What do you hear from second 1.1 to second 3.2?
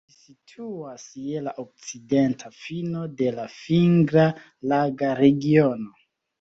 je la okcidenta fino